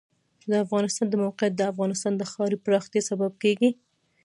د 0.49 0.51
افغانستان 0.63 1.07
د 1.09 1.15
موقعیت 1.23 1.53
د 1.57 1.61
افغانستان 1.71 2.13
د 2.17 2.21
ښاري 2.31 2.57
پراختیا 2.65 3.01
سبب 3.09 3.31
کېږي. 3.43 3.69